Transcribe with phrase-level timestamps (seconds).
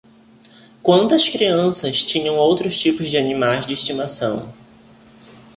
[0.81, 4.51] Quantas crianças tinham outros tipos de animais de estimação?